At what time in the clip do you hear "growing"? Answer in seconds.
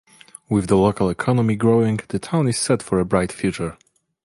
1.55-1.99